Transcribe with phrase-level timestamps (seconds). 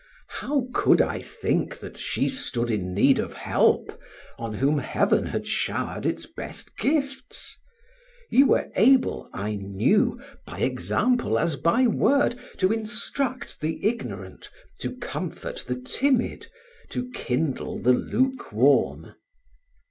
[0.41, 4.01] How could I think that she stood in need of help
[4.39, 7.55] on whom Heaven had showered its best gifts?
[8.31, 14.97] You were able, I knew, by example as by word, to instruct the ignorant, to
[14.97, 16.47] comfort the timid,
[16.89, 19.13] to kindle the lukewarm.